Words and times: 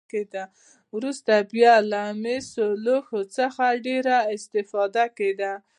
وروسته 0.95 1.33
بیا 1.53 1.75
له 1.91 2.01
مسي 2.23 2.65
لوښو 2.85 3.19
څخه 3.37 3.65
ډېره 3.85 4.15
استفاده 4.35 5.05
کېدله. 5.17 5.53